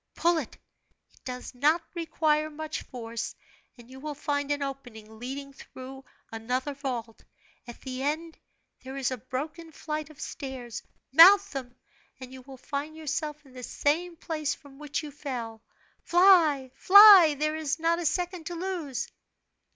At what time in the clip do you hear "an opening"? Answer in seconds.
4.49-5.19